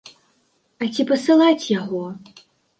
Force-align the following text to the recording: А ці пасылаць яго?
А 0.85 0.87
ці 0.95 1.07
пасылаць 1.13 1.71
яго? 1.79 2.05